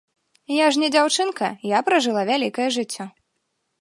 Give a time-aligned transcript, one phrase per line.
[0.65, 3.03] Я ж не дзяўчынка, я пражыла вялікае жыццё.